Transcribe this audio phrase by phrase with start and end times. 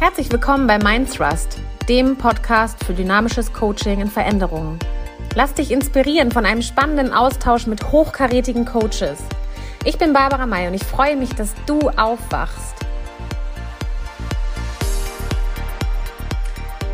[0.00, 4.78] Herzlich willkommen bei Mindthrust, dem Podcast für dynamisches Coaching in Veränderungen.
[5.34, 9.20] Lass dich inspirieren von einem spannenden Austausch mit hochkarätigen Coaches.
[9.84, 12.76] Ich bin Barbara May und ich freue mich, dass du aufwachst.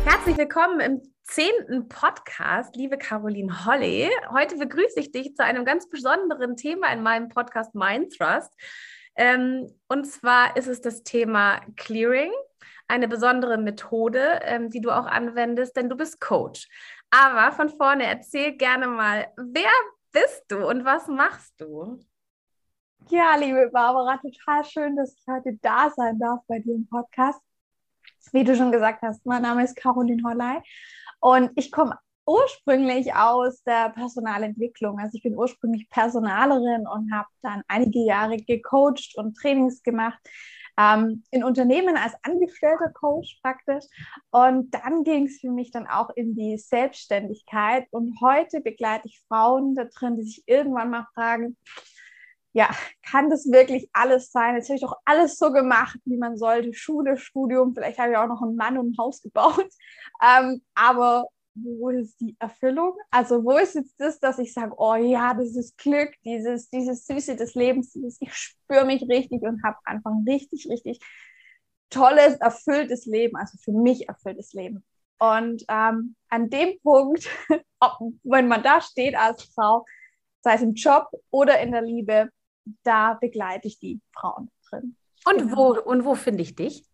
[0.03, 4.09] Herzlich willkommen im zehnten Podcast, liebe Caroline Holly.
[4.31, 8.51] Heute begrüße ich dich zu einem ganz besonderen Thema in meinem Podcast Mindthrust.
[9.15, 12.31] Ähm, und zwar ist es das Thema Clearing,
[12.87, 16.67] eine besondere Methode, ähm, die du auch anwendest, denn du bist Coach.
[17.09, 19.71] Aber von vorne erzähl gerne mal, wer
[20.11, 21.99] bist du und was machst du?
[23.09, 27.39] Ja, liebe Barbara, total schön, dass ich heute da sein darf bei dir im Podcast.
[28.31, 30.61] Wie du schon gesagt hast, mein Name ist Caroline Holley
[31.19, 34.99] und ich komme ursprünglich aus der Personalentwicklung.
[34.99, 40.19] Also ich bin ursprünglich Personalerin und habe dann einige Jahre gecoacht und Trainings gemacht
[40.77, 43.85] ähm, in Unternehmen als angestellter Coach praktisch.
[44.31, 47.87] Und dann ging es für mich dann auch in die Selbstständigkeit.
[47.91, 51.57] Und heute begleite ich Frauen da drin, die sich irgendwann mal fragen,
[52.55, 52.69] ja,
[53.03, 54.55] kann das wirklich alles sein?
[54.55, 56.73] Jetzt habe ich doch alles so gemacht, wie man sollte.
[56.73, 59.69] Schule, Studium, vielleicht habe ich auch noch einen Mann und ein Haus gebaut.
[60.23, 61.25] Ähm, aber
[61.55, 62.93] wo ist die Erfüllung?
[63.09, 67.05] Also wo ist jetzt das, dass ich sage, oh ja, das ist Glück, dieses, dieses
[67.05, 70.99] Süße des Lebens, dieses, ich spüre mich richtig und habe einfach ein richtig, richtig
[71.89, 74.83] tolles, erfülltes Leben, also für mich erfülltes Leben.
[75.17, 77.29] Und ähm, an dem Punkt,
[77.79, 79.85] ob, wenn man da steht als Frau,
[80.41, 82.29] sei es im Job oder in der Liebe,
[82.83, 84.97] da begleite ich die Frauen drin.
[85.25, 85.57] Und genau.
[85.57, 86.85] wo, und wo finde ich dich?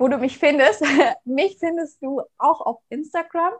[0.00, 0.82] Wo du mich findest.
[1.24, 3.52] mich findest du auch auf Instagram.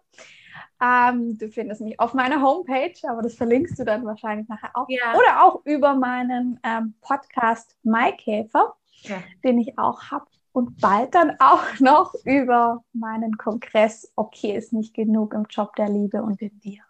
[0.83, 4.87] Ähm, du findest mich auf meiner Homepage, aber das verlinkst du dann wahrscheinlich nachher auch.
[4.89, 5.15] Ja.
[5.15, 9.19] Oder auch über meinen ähm, Podcast Maikäfer, ja.
[9.45, 10.25] den ich auch habe.
[10.53, 15.91] Und bald dann auch noch über meinen Kongress Okay ist nicht genug im Job der
[15.91, 16.83] Liebe und in dir.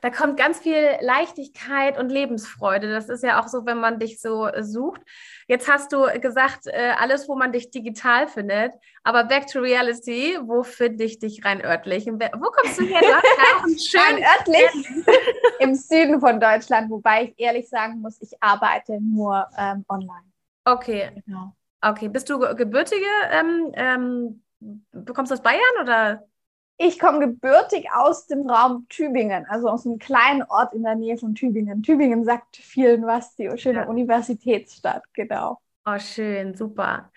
[0.00, 2.90] Da kommt ganz viel Leichtigkeit und Lebensfreude.
[2.90, 5.00] Das ist ja auch so, wenn man dich so sucht.
[5.48, 8.72] Jetzt hast du gesagt, äh, alles, wo man dich digital findet.
[9.04, 12.06] Aber back to reality, wo finde ich dich rein örtlich?
[12.06, 13.00] Wo kommst du her?
[13.00, 15.06] Du hast ja schön örtlich
[15.60, 20.26] im Süden von Deutschland, wobei ich ehrlich sagen muss, ich arbeite nur ähm, online.
[20.64, 21.22] Okay.
[21.24, 21.52] Genau.
[21.80, 22.08] Okay.
[22.08, 23.06] Bist du gebürtige?
[23.30, 24.42] Ähm, ähm,
[24.92, 26.26] bekommst du aus Bayern oder?
[26.78, 31.16] Ich komme gebürtig aus dem Raum Tübingen, also aus einem kleinen Ort in der Nähe
[31.16, 31.82] von Tübingen.
[31.82, 33.86] Tübingen sagt vielen was, die schöne ja.
[33.86, 35.58] Universitätsstadt, genau.
[35.86, 37.10] Oh, schön, super.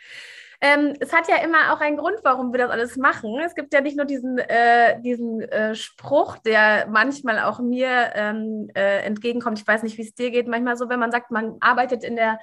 [0.61, 3.39] Ähm, es hat ja immer auch einen Grund, warum wir das alles machen.
[3.39, 8.69] Es gibt ja nicht nur diesen, äh, diesen äh, Spruch, der manchmal auch mir ähm,
[8.75, 9.59] äh, entgegenkommt.
[9.59, 10.47] Ich weiß nicht, wie es dir geht.
[10.47, 12.39] Manchmal so, wenn man sagt, man arbeitet in der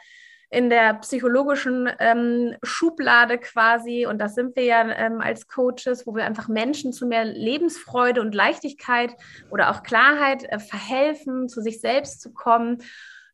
[0.56, 4.06] in der psychologischen ähm, Schublade quasi.
[4.06, 8.22] Und das sind wir ja ähm, als Coaches, wo wir einfach Menschen zu mehr Lebensfreude
[8.22, 9.14] und Leichtigkeit
[9.50, 12.78] oder auch Klarheit äh, verhelfen, zu sich selbst zu kommen.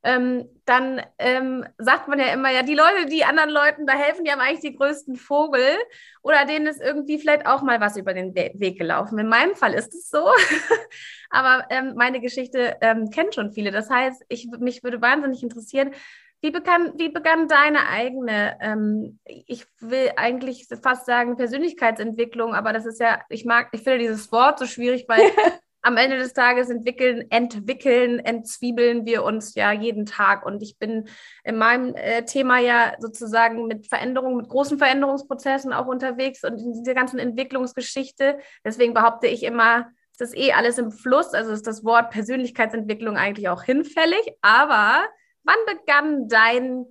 [0.02, 4.24] Ähm, dann ähm, sagt man ja immer, ja, die Leute, die anderen Leuten da helfen,
[4.24, 5.76] die haben eigentlich die größten Vogel
[6.22, 9.16] oder denen ist irgendwie vielleicht auch mal was über den We Weg gelaufen.
[9.20, 10.26] In meinem Fall ist es so,
[11.30, 13.70] aber ähm, meine Geschichte ähm, kennt schon viele.
[13.70, 15.92] Das heißt, ich, mich würde wahnsinnig interessieren,
[16.42, 22.84] wie begann, wie begann deine eigene, ähm, ich will eigentlich fast sagen Persönlichkeitsentwicklung, aber das
[22.84, 25.20] ist ja, ich mag, ich finde dieses Wort so schwierig, weil
[25.82, 30.44] am Ende des Tages entwickeln, entwickeln, entzwiebeln wir uns ja jeden Tag.
[30.44, 31.08] Und ich bin
[31.44, 36.72] in meinem äh, Thema ja sozusagen mit Veränderungen, mit großen Veränderungsprozessen auch unterwegs und in
[36.72, 38.38] dieser ganzen Entwicklungsgeschichte.
[38.64, 43.16] Deswegen behaupte ich immer, es ist eh alles im Fluss, also ist das Wort Persönlichkeitsentwicklung
[43.16, 45.04] eigentlich auch hinfällig, aber
[45.44, 46.86] wann begann dein,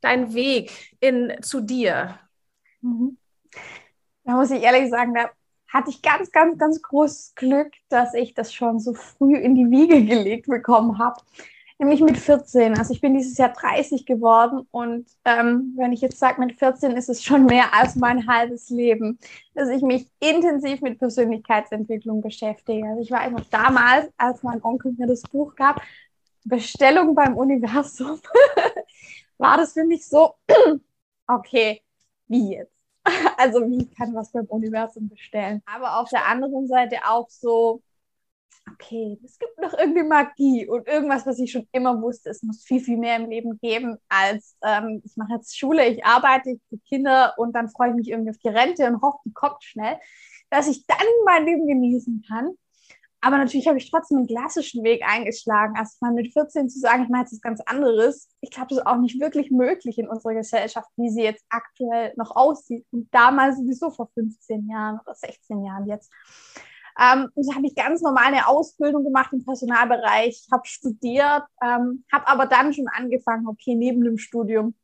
[0.00, 2.18] dein Weg in, zu dir?
[2.80, 3.18] Mhm.
[4.24, 5.30] Da muss ich ehrlich sagen, da
[5.68, 9.70] hatte ich ganz, ganz, ganz großes Glück, dass ich das schon so früh in die
[9.70, 11.20] Wiege gelegt bekommen habe.
[11.80, 12.78] Nämlich mit 14.
[12.78, 16.92] Also ich bin dieses Jahr 30 geworden und ähm, wenn ich jetzt sage, mit 14
[16.92, 19.18] ist es schon mehr als mein halbes Leben,
[19.54, 22.86] dass ich mich intensiv mit Persönlichkeitsentwicklung beschäftige.
[22.86, 25.82] Also ich war einfach damals, als mein Onkel mir das Buch gab,
[26.44, 28.20] Bestellung beim Universum
[29.38, 30.34] war das für mich so,
[31.26, 31.82] okay,
[32.28, 32.72] wie jetzt?
[33.36, 35.62] Also wie kann was beim Universum bestellen?
[35.66, 37.82] Aber auf der anderen Seite auch so,
[38.72, 42.62] okay, es gibt noch irgendwie Magie und irgendwas, was ich schon immer wusste, es muss
[42.62, 46.60] viel, viel mehr im Leben geben als ähm, ich mache jetzt Schule, ich arbeite, ich
[46.68, 49.62] kriege Kinder und dann freue ich mich irgendwie auf die Rente und hoffe, die kommt
[49.62, 49.98] schnell,
[50.50, 52.56] dass ich dann mein Leben genießen kann
[53.24, 55.76] Aber natürlich habe ich trotzdem einen klassischen Weg eingeschlagen.
[55.78, 58.78] Also mal mit 14 zu sagen, ich mache jetzt was ganz anderes, ich glaube, das
[58.78, 62.84] ist auch nicht wirklich möglich in unserer Gesellschaft, wie sie jetzt aktuell noch aussieht.
[62.90, 66.12] Und damals sowieso vor 15 Jahren oder 16 Jahren jetzt.
[67.00, 72.28] Ähm, so habe ich ganz normal eine Ausbildung gemacht im Personalbereich, habe studiert, ähm, habe
[72.28, 74.74] aber dann schon angefangen, okay, neben dem Studium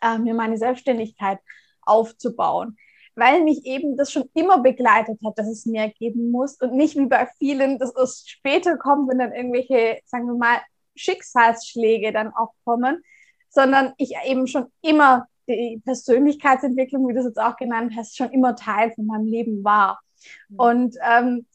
[0.00, 1.38] äh, mir meine Selbstständigkeit
[1.82, 2.78] aufzubauen
[3.18, 6.96] weil mich eben das schon immer begleitet hat, dass es mehr geben muss und nicht
[6.96, 10.58] wie bei vielen, dass es später kommt, wenn dann irgendwelche, sagen wir mal,
[10.94, 13.02] Schicksalsschläge dann auch kommen,
[13.48, 18.30] sondern ich eben schon immer die Persönlichkeitsentwicklung, wie du es jetzt auch genannt hast, schon
[18.30, 20.00] immer Teil von meinem Leben war.
[20.48, 20.58] Mhm.
[20.58, 21.46] Und ähm,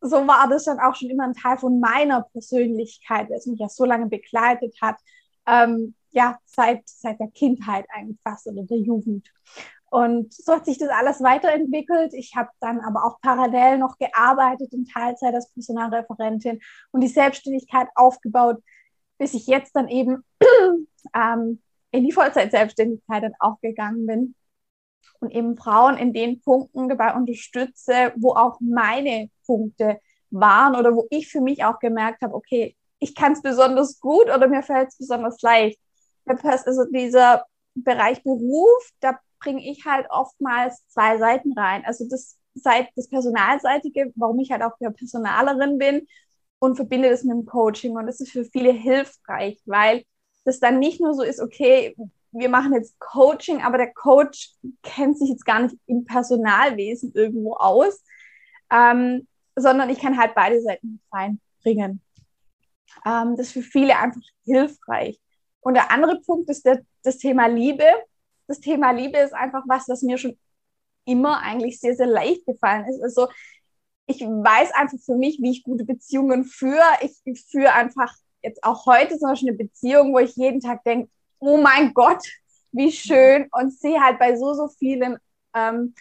[0.00, 3.68] so war das dann auch schon immer ein Teil von meiner Persönlichkeit, das mich ja
[3.68, 4.96] so lange begleitet hat,
[5.46, 9.28] ähm, ja, seit, seit der Kindheit eigentlich fast oder der Jugend.
[9.90, 12.14] Und so hat sich das alles weiterentwickelt.
[12.14, 16.60] Ich habe dann aber auch parallel noch gearbeitet in Teilzeit als Personalreferentin
[16.92, 18.62] und die Selbstständigkeit aufgebaut,
[19.18, 20.24] bis ich jetzt dann eben
[21.14, 21.60] ähm,
[21.90, 24.34] in die Vollzeit-Selbstständigkeit dann auch gegangen bin
[25.18, 30.00] und eben Frauen in den Punkten dabei unterstütze, wo auch meine Punkte
[30.30, 34.26] waren oder wo ich für mich auch gemerkt habe, okay, ich kann es besonders gut
[34.26, 35.80] oder mir fällt es besonders leicht.
[36.26, 37.44] Also dieser
[37.74, 41.84] Bereich Beruf, da bringe ich halt oftmals zwei Seiten rein.
[41.84, 46.06] Also das, das Personalseitige, warum ich halt auch ja Personalerin bin
[46.58, 47.96] und verbinde das mit dem Coaching.
[47.96, 50.04] Und das ist für viele hilfreich, weil
[50.44, 51.96] das dann nicht nur so ist, okay,
[52.32, 54.52] wir machen jetzt Coaching, aber der Coach
[54.82, 58.02] kennt sich jetzt gar nicht im Personalwesen irgendwo aus,
[58.70, 59.26] ähm,
[59.56, 62.00] sondern ich kann halt beide Seiten reinbringen.
[63.04, 65.20] Ähm, das ist für viele einfach hilfreich.
[65.60, 67.84] Und der andere Punkt ist der, das Thema Liebe
[68.50, 70.36] das Thema Liebe ist einfach was, das mir schon
[71.04, 73.00] immer eigentlich sehr, sehr leicht gefallen ist.
[73.02, 73.28] Also
[74.06, 76.82] ich weiß einfach für mich, wie ich gute Beziehungen führe.
[77.00, 78.12] Ich, führe einfach
[78.42, 82.22] jetzt auch heute zum Beispiel eine Beziehung, wo ich jeden Tag denke, oh mein Gott,
[82.72, 85.16] wie schön und sehe halt bei so, so vielen
[85.54, 85.94] ähm,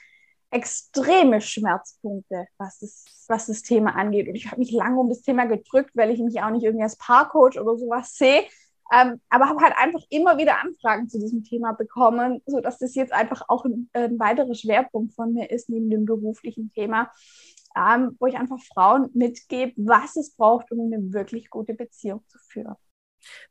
[0.49, 4.27] extreme Schmerzpunkte, was das, was das Thema angeht.
[4.27, 6.83] Und ich habe mich lange um das Thema gedrückt, weil ich mich auch nicht irgendwie
[6.83, 8.43] als Paarcoach oder sowas sehe,
[8.91, 13.13] ähm, aber habe halt einfach immer wieder Anfragen zu diesem Thema bekommen, sodass das jetzt
[13.13, 17.11] einfach auch ein, ein weiterer Schwerpunkt von mir ist, neben dem beruflichen Thema,
[17.75, 22.37] ähm, wo ich einfach Frauen mitgebe, was es braucht, um eine wirklich gute Beziehung zu
[22.39, 22.75] führen.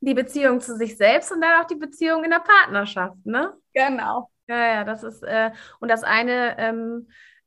[0.00, 3.52] Die Beziehung zu sich selbst und dann auch die Beziehung in der Partnerschaft, ne?
[3.75, 4.31] Genau.
[4.49, 7.38] Ja, ja, das ist, äh, und das eine ähm, äh,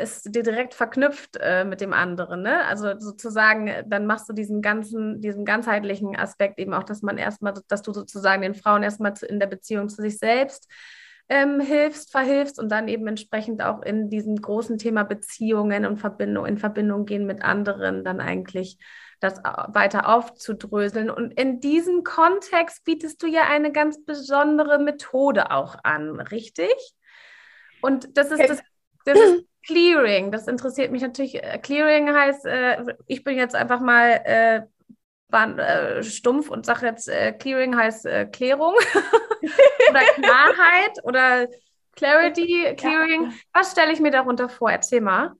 [0.00, 2.42] ist dir direkt verknüpft äh, mit dem anderen.
[2.42, 2.64] Ne?
[2.64, 7.18] Also sozusagen, äh, dann machst du diesen ganzen, diesen ganzheitlichen Aspekt eben auch, dass man
[7.18, 10.70] erstmal, dass du sozusagen den Frauen erstmal in der Beziehung zu sich selbst
[11.28, 16.46] ähm, hilfst, verhilfst und dann eben entsprechend auch in diesem großen Thema Beziehungen und Verbindung,
[16.46, 18.78] in Verbindung gehen mit anderen, dann eigentlich
[19.20, 21.08] das weiter aufzudröseln.
[21.08, 26.74] Und in diesem Kontext bietest du ja eine ganz besondere Methode auch an, richtig?
[27.80, 28.60] Und das ist das
[29.04, 30.32] das ist Clearing.
[30.32, 31.42] Das interessiert mich natürlich.
[31.42, 34.62] Äh, Clearing heißt, äh, ich bin jetzt einfach mal äh,
[35.28, 38.74] ban, äh, stumpf und sage jetzt, äh, Clearing heißt äh, Klärung
[39.90, 41.48] oder Klarheit oder
[41.96, 43.24] Clarity, Clearing.
[43.24, 43.32] Ja.
[43.52, 44.70] Was stelle ich mir darunter vor?
[44.70, 45.32] Erzähl mal.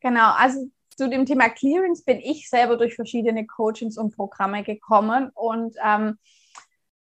[0.00, 5.30] Genau, also zu dem Thema Clearings bin ich selber durch verschiedene Coachings und Programme gekommen
[5.34, 6.18] und ähm,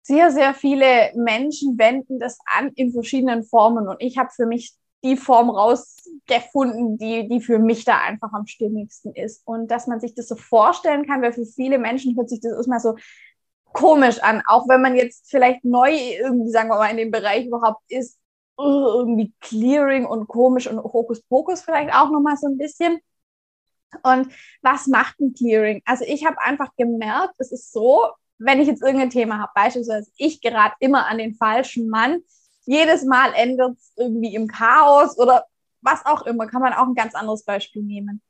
[0.01, 4.73] sehr, sehr viele Menschen wenden das an in verschiedenen Formen und ich habe für mich
[5.04, 9.45] die Form rausgefunden, die, die für mich da einfach am stimmigsten ist.
[9.45, 12.54] Und dass man sich das so vorstellen kann, weil für viele Menschen hört sich das
[12.54, 12.95] erstmal so
[13.73, 17.45] komisch an, auch wenn man jetzt vielleicht neu irgendwie, sagen wir mal, in dem Bereich
[17.45, 18.18] überhaupt ist,
[18.57, 22.99] irgendwie Clearing und komisch und Hokuspokus vielleicht auch nochmal so ein bisschen.
[24.04, 25.81] Und was macht ein Clearing?
[25.85, 30.11] Also ich habe einfach gemerkt, es ist so, wenn ich jetzt irgendein Thema habe, beispielsweise
[30.18, 32.21] ich gerate immer an den falschen Mann,
[32.68, 35.45] jedes Mal endet es irgendwie im Chaos oder
[35.81, 38.21] was auch immer, kann man auch ein ganz anderes Beispiel nehmen.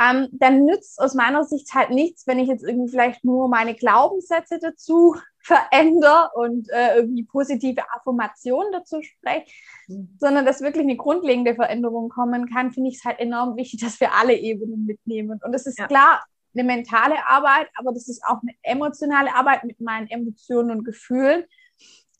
[0.00, 3.74] Ähm, dann nützt aus meiner Sicht halt nichts, wenn ich jetzt irgendwie vielleicht nur meine
[3.74, 9.50] Glaubenssätze dazu verändere und äh, irgendwie positive Affirmationen dazu spreche,
[9.88, 10.16] mhm.
[10.20, 14.00] sondern dass wirklich eine grundlegende Veränderung kommen kann, finde ich es halt enorm wichtig, dass
[14.00, 15.40] wir alle Ebenen mitnehmen.
[15.42, 15.86] Und es ist ja.
[15.86, 20.84] klar eine mentale Arbeit, aber das ist auch eine emotionale Arbeit mit meinen Emotionen und
[20.84, 21.44] Gefühlen.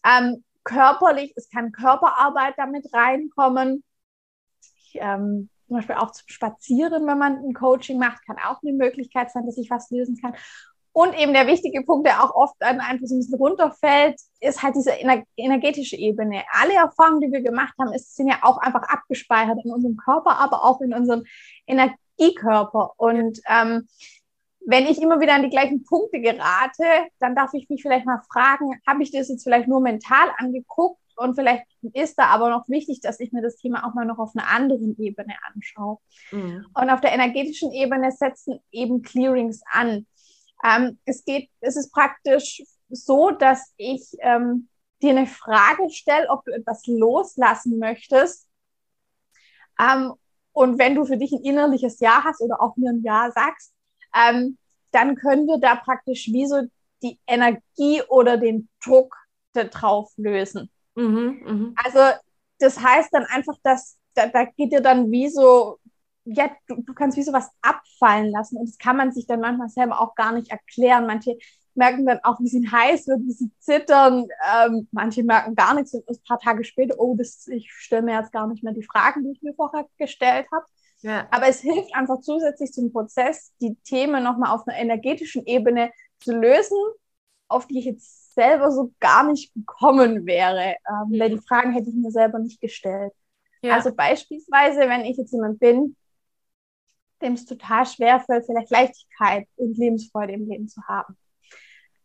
[0.04, 3.82] Ähm, körperlich, es kann Körperarbeit damit reinkommen.
[4.60, 8.72] Ich, ähm, zum Beispiel auch zum Spazieren, wenn man ein Coaching macht, kann auch eine
[8.72, 10.34] Möglichkeit sein, dass ich was lösen kann.
[10.92, 14.74] Und eben der wichtige Punkt, der auch oft einfach so ein bisschen runterfällt, ist halt
[14.74, 14.92] diese
[15.36, 16.42] energetische Ebene.
[16.52, 20.64] Alle Erfahrungen, die wir gemacht haben, sind ja auch einfach abgespeichert in unserem Körper, aber
[20.64, 21.24] auch in unserem
[21.66, 22.94] Energiekörper.
[22.96, 23.86] Und ähm,
[24.68, 26.84] wenn ich immer wieder an die gleichen Punkte gerate,
[27.20, 31.00] dann darf ich mich vielleicht mal fragen, habe ich das jetzt vielleicht nur mental angeguckt
[31.16, 34.18] und vielleicht ist da aber noch wichtig, dass ich mir das Thema auch mal noch
[34.18, 35.96] auf einer anderen Ebene anschaue.
[36.32, 36.66] Mhm.
[36.74, 40.06] Und auf der energetischen Ebene setzen eben Clearings an.
[40.62, 44.68] Ähm, es geht, es ist praktisch so, dass ich ähm,
[45.00, 48.46] dir eine Frage stelle, ob du etwas loslassen möchtest.
[49.80, 50.12] Ähm,
[50.52, 53.72] und wenn du für dich ein innerliches Ja hast oder auch mir ein Ja sagst,
[54.14, 54.58] ähm,
[54.92, 56.62] dann können wir da praktisch wie so
[57.02, 59.14] die Energie oder den Druck
[59.52, 60.70] da drauf lösen.
[60.94, 61.72] Mhm, mh.
[61.84, 62.18] Also
[62.58, 65.78] das heißt dann einfach, dass da, da geht dir dann wie so,
[66.24, 69.40] ja, du, du kannst wie so was abfallen lassen und das kann man sich dann
[69.40, 71.06] manchmal selber auch gar nicht erklären.
[71.06, 71.36] Manche
[71.74, 74.26] merken dann auch, wie sie heiß wird, wie sie zittern.
[74.52, 78.18] Ähm, manche merken gar nichts und ein paar Tage später, oh, das, ich stelle mir
[78.18, 80.66] jetzt gar nicht mehr die Fragen, die ich mir vorher gestellt habe.
[81.00, 81.28] Ja.
[81.30, 86.32] Aber es hilft einfach zusätzlich zum Prozess, die Themen nochmal auf einer energetischen Ebene zu
[86.32, 86.76] lösen,
[87.48, 90.76] auf die ich jetzt selber so gar nicht gekommen wäre.
[90.88, 91.20] Ähm, mhm.
[91.20, 93.12] Weil die Fragen hätte ich mir selber nicht gestellt.
[93.62, 93.74] Ja.
[93.74, 95.96] Also beispielsweise, wenn ich jetzt jemand bin,
[97.22, 101.16] dem es total schwer fällt, vielleicht Leichtigkeit und Lebensfreude im Leben zu haben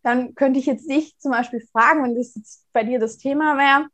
[0.04, 3.58] dann könnte ich jetzt dich zum Beispiel fragen, wenn das jetzt bei dir das Thema
[3.58, 3.88] wäre,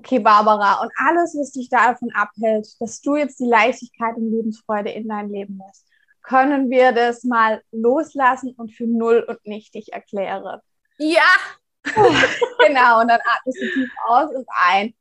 [0.00, 4.90] okay, Barbara, und alles, was dich davon abhält, dass du jetzt die Leichtigkeit und Lebensfreude
[4.90, 5.86] in dein Leben lässt,
[6.22, 10.60] können wir das mal loslassen und für null und nichtig erklären?
[10.98, 11.22] Ja!
[11.84, 14.94] genau, und dann atmest du tief aus und ein.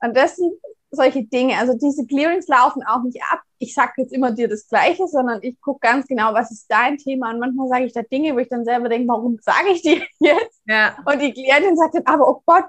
[0.00, 0.52] Und das sind
[0.90, 1.56] solche Dinge.
[1.58, 3.40] Also diese Clearings laufen auch nicht ab.
[3.58, 6.98] Ich sage jetzt immer dir das Gleiche, sondern ich gucke ganz genau, was ist dein
[6.98, 7.30] Thema.
[7.30, 10.02] Und manchmal sage ich da Dinge, wo ich dann selber denke, warum sage ich dir
[10.18, 10.60] jetzt?
[10.66, 10.96] Ja.
[11.04, 12.66] Und die Klientin sagt dann, aber oh Gott,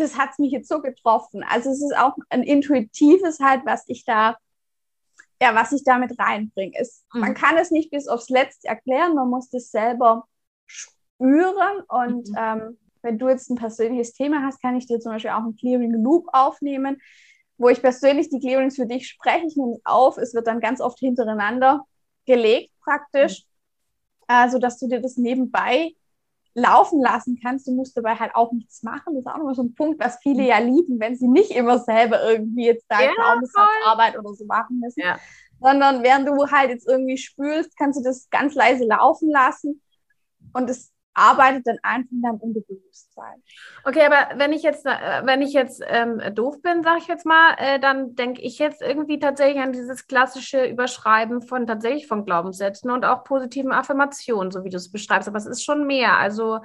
[0.00, 1.44] das hat mich jetzt so getroffen.
[1.48, 4.36] Also es ist auch ein intuitives halt, was ich da,
[5.40, 6.72] ja, was ich damit reinbringe.
[6.78, 7.20] Es, mhm.
[7.20, 10.26] Man kann es nicht bis aufs Letzte erklären, man muss das selber
[10.66, 12.36] spüren und mhm.
[12.36, 15.56] ähm, wenn du jetzt ein persönliches Thema hast, kann ich dir zum Beispiel auch einen
[15.56, 17.00] Clearing Loop aufnehmen
[17.60, 19.46] wo ich persönlich die Clearings für dich spreche.
[19.46, 21.84] Ich nehme es auf, es wird dann ganz oft hintereinander
[22.24, 23.44] gelegt praktisch,
[24.28, 24.34] mhm.
[24.34, 25.92] äh, sodass du dir das nebenbei
[26.54, 27.66] laufen lassen kannst.
[27.66, 29.14] Du musst dabei halt auch nichts machen.
[29.14, 31.78] Das ist auch nochmal so ein Punkt, was viele ja lieben, wenn sie nicht immer
[31.78, 35.00] selber irgendwie jetzt da ja, Glaubenssatzarbeit oder so machen müssen.
[35.00, 35.18] Ja.
[35.60, 39.82] Sondern während du halt jetzt irgendwie spülst, kannst du das ganz leise laufen lassen.
[40.52, 43.42] Und es arbeitet dann einfach in deinem Unterbewusstsein.
[43.84, 44.90] Okay, aber wenn ich jetzt, äh,
[45.24, 48.80] wenn ich jetzt ähm, doof bin, sage ich jetzt mal, äh, dann denke ich jetzt
[48.80, 54.64] irgendwie tatsächlich an dieses klassische Überschreiben von tatsächlich von Glaubenssätzen und auch positiven Affirmationen, so
[54.64, 55.28] wie du es beschreibst.
[55.28, 56.16] Aber es ist schon mehr.
[56.16, 56.60] Also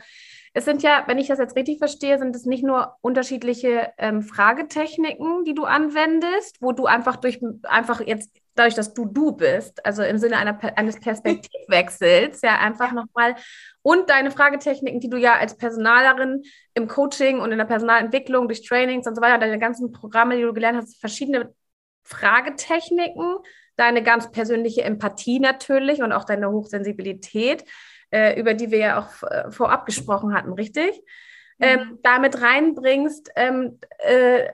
[0.54, 4.22] es sind ja, wenn ich das jetzt richtig verstehe, sind es nicht nur unterschiedliche ähm,
[4.22, 9.86] Fragetechniken, die du anwendest, wo du einfach durch einfach jetzt dadurch, dass du du bist,
[9.86, 13.36] also im Sinne einer, eines Perspektivwechsels, ja einfach nochmal
[13.82, 16.44] und deine Fragetechniken, die du ja als Personalerin
[16.74, 20.44] im Coaching und in der Personalentwicklung durch Trainings und so weiter, deine ganzen Programme, die
[20.44, 21.54] du gelernt hast, verschiedene
[22.04, 23.38] Fragetechniken,
[23.78, 27.66] deine ganz persönliche Empathie natürlich und auch deine Hochsensibilität
[28.12, 31.02] äh, über die wir ja auch äh, vorab gesprochen hatten, richtig?
[31.58, 31.66] Mhm.
[31.66, 34.48] Ähm, damit reinbringst, ähm, äh,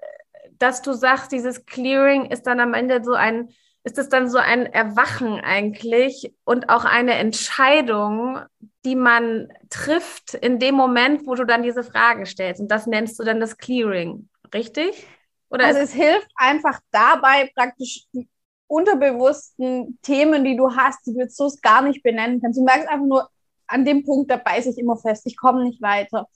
[0.57, 3.49] dass du sagst, dieses Clearing ist dann am Ende so ein,
[3.83, 8.39] ist es dann so ein Erwachen eigentlich und auch eine Entscheidung,
[8.85, 12.61] die man trifft in dem Moment, wo du dann diese Fragen stellst.
[12.61, 15.07] Und das nennst du dann das Clearing, richtig?
[15.49, 18.27] Oder also es hilft einfach dabei, praktisch die
[18.67, 22.57] unterbewussten Themen, die du hast, die du jetzt so gar nicht benennen kannst.
[22.57, 23.29] Du merkst einfach nur,
[23.67, 26.27] an dem Punkt, da beiße ich immer fest, ich komme nicht weiter.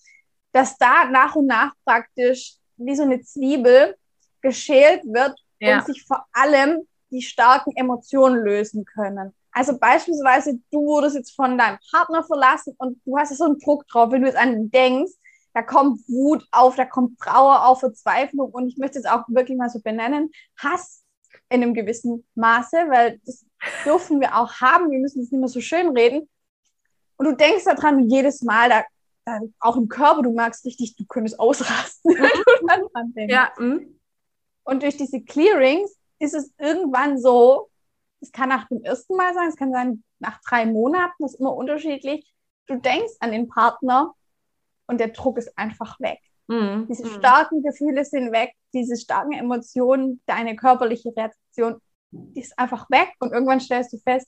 [0.52, 3.96] Dass da nach und nach praktisch wie so eine Zwiebel
[4.42, 5.78] geschält wird ja.
[5.78, 9.34] und sich vor allem die starken Emotionen lösen können.
[9.52, 13.88] Also beispielsweise, du wurdest jetzt von deinem Partner verlassen und du hast so einen Druck
[13.88, 15.14] drauf, wenn du jetzt an ihn denkst,
[15.54, 19.58] da kommt Wut auf, da kommt Trauer auf, Verzweiflung und ich möchte es auch wirklich
[19.58, 21.04] mal so benennen, Hass
[21.50, 23.46] in einem gewissen Maße, weil das
[23.86, 26.28] dürfen wir auch haben, wir müssen es nicht mehr so schön reden,
[27.18, 28.84] und du denkst daran jedes Mal, da,
[29.26, 33.34] da, auch im Körper, du merkst richtig, du könntest ausrasten, wenn du dann dran denkst.
[33.34, 33.52] Ja.
[33.58, 33.80] Mh.
[34.64, 37.70] Und durch diese Clearings ist es irgendwann so,
[38.22, 41.40] es kann nach dem ersten Mal sein, es kann sein nach drei Monaten, das ist
[41.40, 42.34] immer unterschiedlich.
[42.68, 44.14] Du denkst an den Partner
[44.88, 46.20] und der Druck ist einfach weg.
[46.48, 46.88] Mhm.
[46.90, 47.14] Diese mhm.
[47.14, 51.82] starken Gefühle sind weg, diese starken Emotionen, deine körperliche Reaktion,
[52.12, 54.28] die ist einfach weg und irgendwann stellst du fest,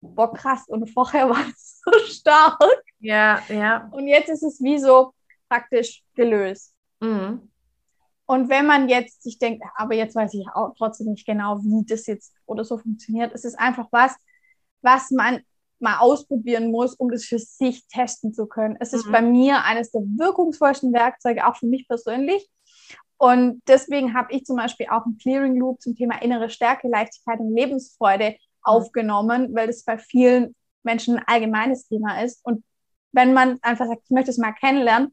[0.00, 2.60] boah, krass, und vorher war es so stark.
[2.98, 3.88] Ja, ja.
[3.92, 5.12] Und jetzt ist es wie so
[5.48, 6.74] praktisch gelöst.
[7.00, 7.51] Mhm.
[8.32, 11.84] Und wenn man jetzt sich denkt, aber jetzt weiß ich auch trotzdem nicht genau, wie
[11.84, 14.16] das jetzt oder so funktioniert, es ist einfach was,
[14.80, 15.42] was man
[15.80, 18.78] mal ausprobieren muss, um das für sich testen zu können.
[18.80, 19.12] Es ist mhm.
[19.12, 22.48] bei mir eines der wirkungsvollsten Werkzeuge, auch für mich persönlich.
[23.18, 27.38] Und deswegen habe ich zum Beispiel auch einen Clearing Loop zum Thema innere Stärke, Leichtigkeit
[27.38, 28.36] und Lebensfreude mhm.
[28.62, 32.42] aufgenommen, weil das bei vielen Menschen ein allgemeines Thema ist.
[32.46, 32.64] Und
[33.12, 35.12] wenn man einfach sagt, ich möchte es mal kennenlernen,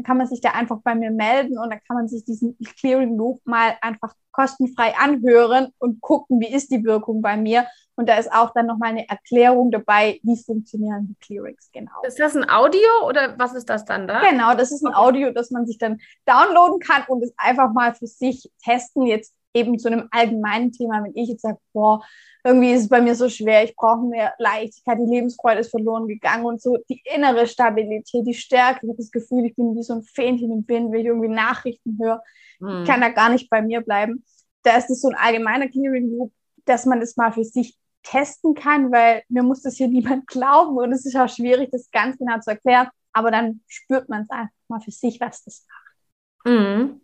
[0.00, 2.56] dann kann man sich da einfach bei mir melden und dann kann man sich diesen
[2.78, 7.66] Clearing Loop mal einfach kostenfrei anhören und gucken, wie ist die Wirkung bei mir.
[7.96, 12.00] Und da ist auch dann nochmal eine Erklärung dabei, wie funktionieren die Clearings genau.
[12.06, 14.22] Ist das ein Audio oder was ist das dann da?
[14.30, 17.94] Genau, das ist ein Audio, das man sich dann downloaden kann und es einfach mal
[17.94, 19.04] für sich testen.
[19.04, 22.02] Jetzt eben zu einem allgemeinen Thema, wenn ich jetzt sage, boah,
[22.44, 26.06] irgendwie ist es bei mir so schwer, ich brauche mehr Leichtigkeit, die Lebensfreude ist verloren
[26.06, 28.80] gegangen und so die innere Stabilität, die Stärke.
[28.82, 31.28] Ich habe das Gefühl, ich bin wie so ein Fähnchen im Wind, wenn ich irgendwie
[31.28, 32.22] Nachrichten höre.
[32.60, 32.82] Hm.
[32.82, 34.24] Ich kann da gar nicht bei mir bleiben.
[34.62, 36.32] Da ist es so ein allgemeiner Clearing Loop,
[36.64, 40.76] dass man das mal für sich testen kann, weil mir muss das hier niemand glauben
[40.78, 42.88] und es ist auch schwierig, das ganz genau zu erklären.
[43.12, 46.56] Aber dann spürt man es einfach mal für sich, was das macht.
[46.56, 47.00] Mhm.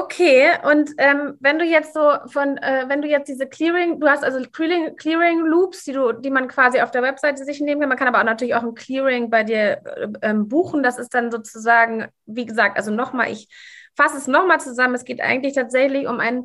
[0.00, 4.06] Okay, und ähm, wenn du jetzt so von, äh, wenn du jetzt diese Clearing, du
[4.08, 7.80] hast also Clearing, Clearing Loops, die du, die man quasi auf der Webseite sich nehmen
[7.80, 7.88] kann.
[7.88, 10.84] Man kann aber auch natürlich auch ein Clearing bei dir äh, ähm, buchen.
[10.84, 13.48] Das ist dann sozusagen, wie gesagt, also nochmal, ich
[13.96, 14.94] fasse es nochmal zusammen.
[14.94, 16.44] Es geht eigentlich tatsächlich um ein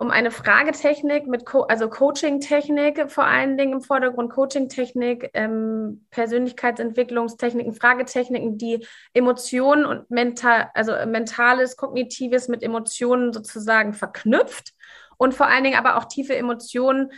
[0.00, 7.74] um eine Fragetechnik mit, Co also Coaching-Technik vor allen Dingen im Vordergrund, Coaching-Technik, ähm, Persönlichkeitsentwicklungstechniken,
[7.74, 14.72] Fragetechniken, die Emotionen und mental, also mentales, kognitives mit Emotionen sozusagen verknüpft
[15.18, 17.12] und vor allen Dingen aber auch tiefe Emotionen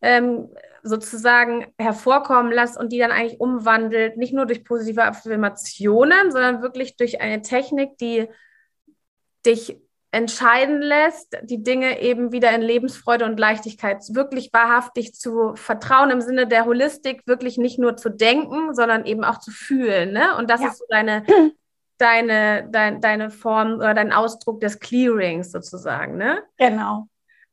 [0.00, 0.48] ähm,
[0.84, 6.96] sozusagen hervorkommen lässt und die dann eigentlich umwandelt, nicht nur durch positive Affirmationen, sondern wirklich
[6.96, 8.28] durch eine Technik, die
[9.44, 16.10] dich entscheiden lässt, die Dinge eben wieder in Lebensfreude und Leichtigkeit wirklich wahrhaftig zu vertrauen,
[16.10, 20.12] im Sinne der Holistik, wirklich nicht nur zu denken, sondern eben auch zu fühlen.
[20.12, 20.36] Ne?
[20.36, 20.68] Und das ja.
[20.68, 21.24] ist so deine,
[21.98, 26.16] deine, dein, deine Form oder dein Ausdruck des Clearings sozusagen.
[26.16, 26.42] Ne?
[26.56, 27.06] Genau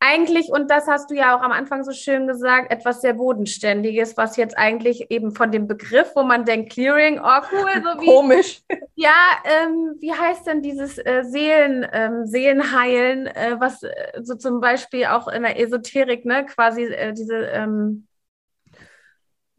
[0.05, 4.17] eigentlich, und das hast du ja auch am Anfang so schön gesagt, etwas sehr Bodenständiges,
[4.17, 8.05] was jetzt eigentlich eben von dem Begriff, wo man denkt, Clearing, oh cool, so wie.
[8.05, 8.61] Komisch.
[8.95, 9.11] Ja,
[9.43, 13.91] ähm, wie heißt denn dieses äh, Seelen, ähm, Seelenheilen, äh, was äh,
[14.21, 18.07] so zum Beispiel auch in der Esoterik, ne, quasi äh, diese ähm,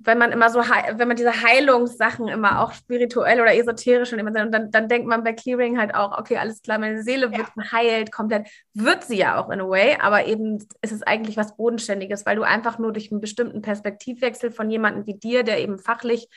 [0.07, 4.31] wenn man immer so, wenn man diese Heilungssachen immer auch spirituell oder esoterisch und immer
[4.31, 7.63] dann, dann denkt man bei Clearing halt auch, okay, alles klar, meine Seele wird ja.
[7.63, 11.57] geheilt, komplett, wird sie ja auch in a way, aber eben ist es eigentlich was
[11.57, 15.79] Bodenständiges, weil du einfach nur durch einen bestimmten Perspektivwechsel von jemandem wie dir, der eben
[15.79, 16.29] fachlich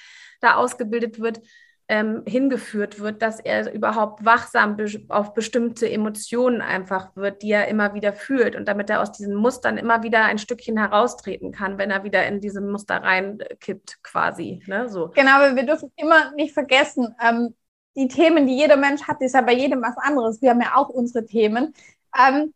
[0.42, 1.40] da ausgebildet wird,
[1.90, 7.68] ähm, hingeführt wird, dass er überhaupt wachsam be auf bestimmte Emotionen einfach wird, die er
[7.68, 11.80] immer wieder fühlt und damit er aus diesen Mustern immer wieder ein Stückchen heraustreten kann,
[11.80, 14.62] wenn er wieder in diese Muster reinkippt, quasi.
[14.68, 14.88] Ne?
[14.88, 15.10] So.
[15.16, 17.56] Genau, aber wir dürfen immer nicht vergessen, ähm,
[17.96, 20.44] die Themen, die jeder Mensch hat, ist ja bei jedem was anderes.
[20.44, 21.74] Wir haben ja auch unsere Themen.
[22.18, 22.54] Ähm,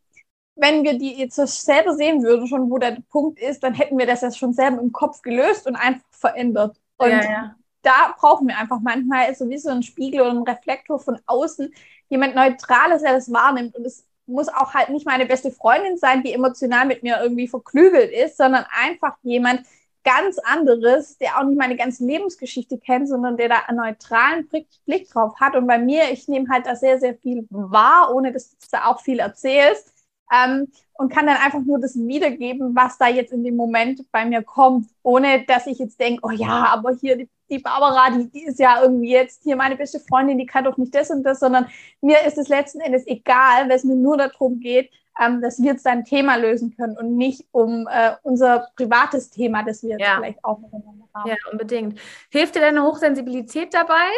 [0.56, 4.06] wenn wir die jetzt selber sehen würden, schon wo der Punkt ist, dann hätten wir
[4.06, 6.78] das ja schon selber im Kopf gelöst und einfach verändert.
[6.98, 10.44] Und ja, ja da brauchen wir einfach manchmal so wie so ein Spiegel oder ein
[10.44, 11.74] Reflektor von außen,
[12.10, 13.76] jemand Neutrales, der das wahrnimmt.
[13.76, 17.48] Und es muss auch halt nicht meine beste Freundin sein, die emotional mit mir irgendwie
[17.48, 19.62] verklügelt ist, sondern einfach jemand
[20.04, 24.68] ganz anderes, der auch nicht meine ganze Lebensgeschichte kennt, sondern der da einen neutralen Blick,
[24.86, 25.56] Blick drauf hat.
[25.56, 28.86] Und bei mir, ich nehme halt da sehr, sehr viel wahr, ohne dass du da
[28.86, 29.93] auch viel erzählst.
[30.34, 34.26] Ähm, und kann dann einfach nur das wiedergeben, was da jetzt in dem Moment bei
[34.26, 38.30] mir kommt, ohne dass ich jetzt denke, oh ja, aber hier die die Barbara, die,
[38.30, 41.24] die ist ja irgendwie jetzt hier meine beste Freundin, die kann doch nicht das und
[41.24, 41.68] das, sondern
[42.02, 44.92] mir ist es letzten Endes egal, weil es mir nur darum geht,
[45.22, 49.64] ähm, dass wir jetzt ein Thema lösen können und nicht um äh, unser privates Thema,
[49.64, 50.16] das wir jetzt ja.
[50.18, 51.30] vielleicht auch miteinander haben.
[51.30, 52.00] Ja, unbedingt.
[52.32, 54.10] Hilft dir deine Hochsensibilität dabei?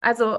[0.00, 0.38] Also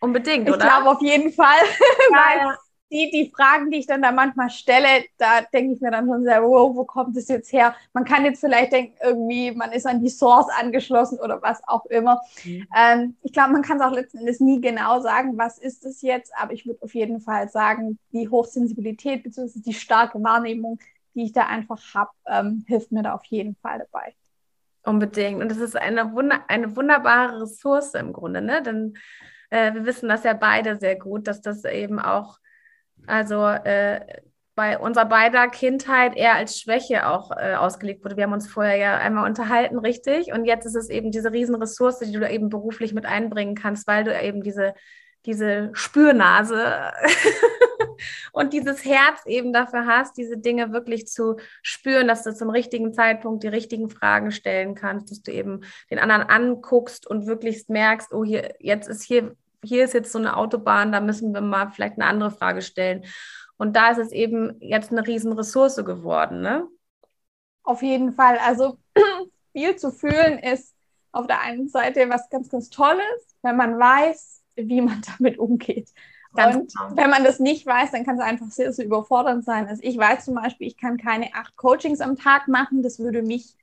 [0.00, 0.64] unbedingt, ich oder?
[0.64, 1.58] Ich glaube auf jeden Fall.
[2.10, 2.56] Ja, ja
[2.90, 6.22] die, die Fragen, die ich dann da manchmal stelle, da denke ich mir dann schon
[6.22, 7.74] sehr, wow, wo kommt es jetzt her?
[7.92, 11.84] Man kann jetzt vielleicht denken, irgendwie, man ist an die Source angeschlossen oder was auch
[11.86, 12.20] immer.
[12.44, 12.66] Mhm.
[12.76, 16.00] Ähm, ich glaube, man kann es auch letzten Endes nie genau sagen, was ist es
[16.02, 19.60] jetzt, aber ich würde auf jeden Fall sagen, die Hochsensibilität bzw.
[19.60, 20.78] die starke Wahrnehmung,
[21.14, 24.14] die ich da einfach habe, ähm, hilft mir da auf jeden Fall dabei.
[24.84, 25.42] Unbedingt.
[25.42, 28.62] Und das ist eine, Wunder eine wunderbare Ressource im Grunde, ne?
[28.62, 28.94] Denn
[29.50, 32.38] äh, wir wissen das ja beide sehr gut, dass das eben auch
[33.06, 34.00] also äh,
[34.56, 38.16] bei unserer beider Kindheit eher als Schwäche auch äh, ausgelegt wurde.
[38.16, 40.32] Wir haben uns vorher ja einmal unterhalten, richtig?
[40.32, 43.86] Und jetzt ist es eben diese Riesenressource, die du da eben beruflich mit einbringen kannst,
[43.86, 44.72] weil du eben diese,
[45.26, 46.90] diese Spürnase
[48.32, 52.94] und dieses Herz eben dafür hast, diese Dinge wirklich zu spüren, dass du zum richtigen
[52.94, 58.14] Zeitpunkt die richtigen Fragen stellen kannst, dass du eben den anderen anguckst und wirklich merkst,
[58.14, 61.70] oh, hier, jetzt ist hier, hier ist jetzt so eine Autobahn, da müssen wir mal
[61.70, 63.04] vielleicht eine andere Frage stellen.
[63.56, 66.66] Und da ist es eben jetzt eine riesen Ressource geworden, ne?
[67.62, 68.38] Auf jeden Fall.
[68.38, 68.78] Also
[69.52, 70.74] viel zu fühlen ist
[71.12, 75.90] auf der einen Seite was ganz, ganz Tolles, wenn man weiß, wie man damit umgeht.
[76.34, 76.96] Ganz und genau.
[76.96, 79.66] wenn man das nicht weiß, dann kann es einfach sehr, sehr überfordernd sein.
[79.68, 82.82] Also ich weiß zum Beispiel, ich kann keine acht Coachings am Tag machen.
[82.82, 83.56] Das würde mich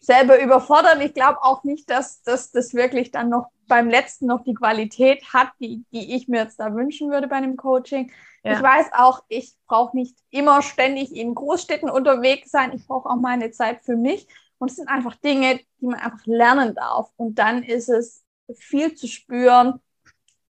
[0.00, 1.00] selber überfordern.
[1.00, 5.22] Ich glaube auch nicht, dass, dass das wirklich dann noch beim letzten noch die Qualität
[5.32, 8.10] hat, die, die ich mir jetzt da wünschen würde bei einem Coaching.
[8.42, 8.52] Ja.
[8.52, 12.72] Ich weiß auch, ich brauche nicht immer ständig in Großstädten unterwegs sein.
[12.74, 14.26] Ich brauche auch meine Zeit für mich.
[14.58, 17.10] Und es sind einfach Dinge, die man einfach lernen darf.
[17.16, 19.80] Und dann ist es viel zu spüren,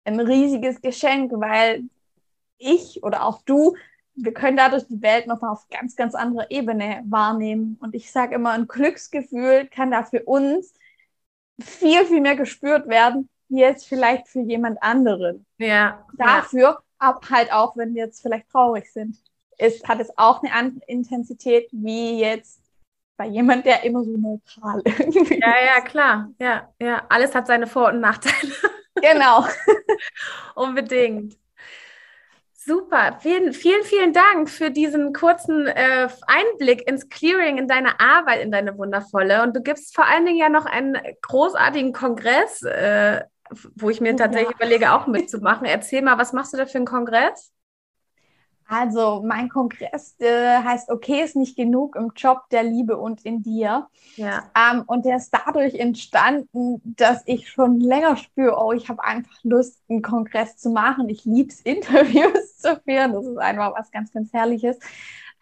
[0.04, 1.84] ein riesiges Geschenk, weil
[2.58, 3.76] ich oder auch du,
[4.24, 7.78] wir können dadurch die Welt nochmal auf ganz, ganz anderer Ebene wahrnehmen.
[7.82, 10.74] Und ich sage immer, ein Glücksgefühl kann da für uns
[11.60, 15.46] viel, viel mehr gespürt werden, wie jetzt vielleicht für jemand anderen.
[15.58, 16.06] Ja.
[16.18, 19.18] Dafür, aber halt auch, wenn wir jetzt vielleicht traurig sind,
[19.58, 22.62] ist, hat es auch eine andere Intensität wie jetzt
[23.18, 26.32] bei jemand, der immer so neutral irgendwie Ja, ja, klar.
[26.40, 27.04] Ja, ja.
[27.10, 28.54] Alles hat seine Vor- und Nachteile.
[28.96, 29.46] Genau.
[30.56, 31.38] Unbedingt.
[32.64, 38.42] Super, vielen, vielen, vielen Dank für diesen kurzen äh, Einblick ins Clearing, in deine Arbeit,
[38.42, 39.42] in deine wundervolle.
[39.42, 43.24] Und du gibst vor allen Dingen ja noch einen großartigen Kongress, äh,
[43.76, 44.56] wo ich mir tatsächlich ja.
[44.58, 45.66] überlege, auch mitzumachen.
[45.66, 47.52] Erzähl mal, was machst du da für einen Kongress?
[48.72, 53.44] Also mein Kongress äh, heißt Okay ist nicht genug im Job der Liebe und in
[53.44, 53.90] dir.
[54.16, 54.50] Ja.
[54.56, 59.36] Ähm, und der ist dadurch entstanden, dass ich schon länger spüre, oh, ich habe einfach
[59.44, 61.10] Lust, einen Kongress zu machen.
[61.10, 63.12] Ich liebe es, Interviews zu führen.
[63.12, 64.80] Das ist einfach was ganz, ganz Herrliches.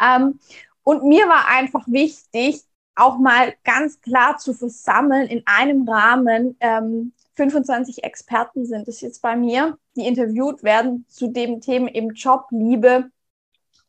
[0.02, 0.40] Ähm,
[0.82, 2.64] und mir war einfach wichtig,
[2.96, 9.22] auch mal ganz klar zu versammeln in einem Rahmen, ähm, 25 Experten sind es jetzt
[9.22, 13.12] bei mir, die interviewt werden zu dem Themen eben Job, Liebe,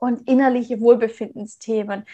[0.00, 2.04] und innerliche Wohlbefindensthemen.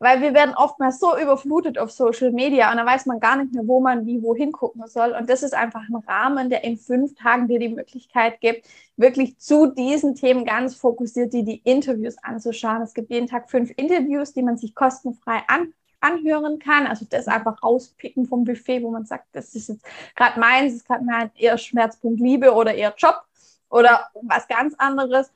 [0.00, 3.54] Weil wir werden oftmals so überflutet auf Social Media und da weiß man gar nicht
[3.54, 5.12] mehr, wo man wie wohin gucken soll.
[5.12, 9.38] Und das ist einfach ein Rahmen, der in fünf Tagen dir die Möglichkeit gibt, wirklich
[9.38, 12.82] zu diesen Themen ganz fokussiert die, die Interviews anzuschauen.
[12.82, 16.86] Es gibt jeden Tag fünf Interviews, die man sich kostenfrei an, anhören kann.
[16.86, 19.84] Also das einfach rauspicken vom Buffet, wo man sagt, das ist jetzt
[20.16, 23.22] gerade meins, ist gerade mein eher Schmerzpunkt Liebe oder eher Job
[23.68, 25.30] oder was ganz anderes.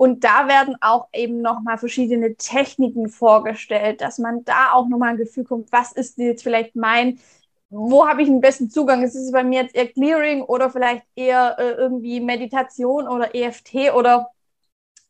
[0.00, 5.18] Und da werden auch eben nochmal verschiedene Techniken vorgestellt, dass man da auch nochmal ein
[5.18, 7.20] Gefühl kommt, was ist jetzt vielleicht mein,
[7.68, 9.02] wo habe ich den besten Zugang?
[9.02, 13.92] Ist es bei mir jetzt eher Clearing oder vielleicht eher äh, irgendwie Meditation oder EFT
[13.94, 14.30] oder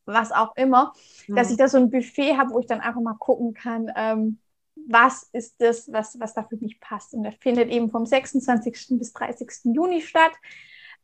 [0.06, 0.92] was auch immer,
[1.28, 1.36] mhm.
[1.36, 4.38] dass ich da so ein Buffet habe, wo ich dann einfach mal gucken kann, ähm,
[4.88, 7.14] was ist das, was, was da für mich passt.
[7.14, 8.98] Und das findet eben vom 26.
[8.98, 9.72] bis 30.
[9.72, 10.32] Juni statt.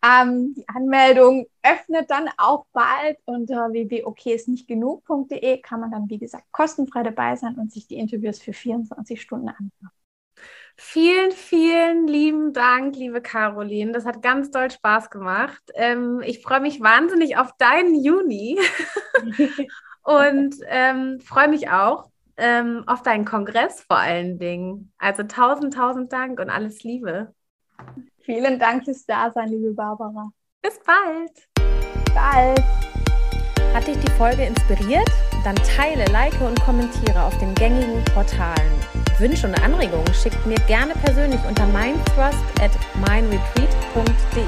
[0.04, 7.02] Ähm, die Anmeldung öffnet dann auch bald unter www.okisnichtgenug.de kann man dann, wie gesagt, kostenfrei
[7.02, 9.90] dabei sein und sich die Interviews für 24 Stunden anhören.
[10.78, 13.92] Vielen, vielen lieben Dank, liebe Caroline.
[13.92, 15.62] Das hat ganz doll Spaß gemacht.
[15.74, 18.58] Ähm, ich freue mich wahnsinnig auf deinen Juni
[20.02, 24.92] und ähm, freue mich auch ähm, auf deinen Kongress vor allen Dingen.
[24.98, 27.34] Also tausend, tausend Dank und alles Liebe.
[28.26, 30.32] Vielen Dank fürs Dasein, liebe Barbara.
[30.60, 31.30] Bis bald.
[32.12, 32.60] Bald.
[33.72, 35.08] Hat dich die Folge inspiriert?
[35.44, 38.72] Dann teile, like und kommentiere auf den gängigen Portalen.
[39.20, 44.44] Wünsche und Anregungen schickt mir gerne persönlich unter mindthrust at mindretreat.de.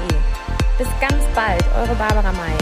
[0.77, 2.57] Bis ganz bald, eure Barbara May.